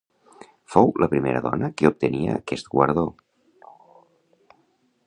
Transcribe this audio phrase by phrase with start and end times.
[0.75, 3.05] Fou la primera dona que obtenia aquest guardó.